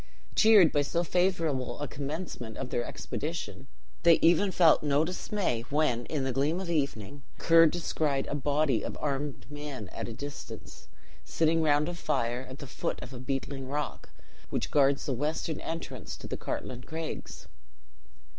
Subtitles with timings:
[0.35, 3.67] Cheered by so favourable a commencement of their expedition,
[4.01, 8.33] they even felt no dismay when, in the gloom of the evening, Ker descried a
[8.33, 10.87] body of armed men at a distance,
[11.23, 14.09] sitting round a fire at the foot of a beetling rock
[14.49, 17.45] which guards the western entrance to the Cartlane Craigs.